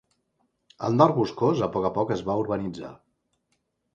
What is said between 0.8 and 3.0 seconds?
El nord boscós a poc a poc es va urbanitzar.